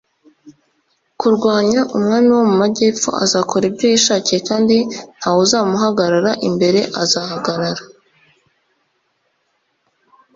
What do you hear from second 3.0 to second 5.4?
azakora ibyo yishakiye kandi nta